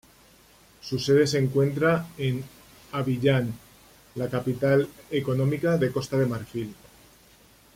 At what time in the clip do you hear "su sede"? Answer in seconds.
0.81-1.27